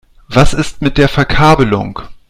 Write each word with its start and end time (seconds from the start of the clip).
Was 0.29 0.55
ist 0.55 0.81
mit 0.81 0.97
der 0.97 1.07
Verkabelung? 1.07 1.99